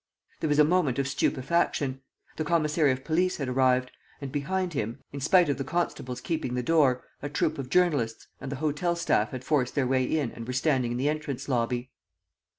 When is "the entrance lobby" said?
10.97-11.91